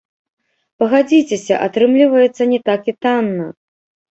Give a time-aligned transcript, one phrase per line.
[0.83, 3.47] Пагадзіцеся, атрымліваецца не так і танна.